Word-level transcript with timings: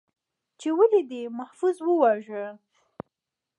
،چې 0.59 0.69
ولې 0.77 1.01
دې 1.09 1.21
محفوظ 1.39 1.75
وواژه؟ 1.83 2.45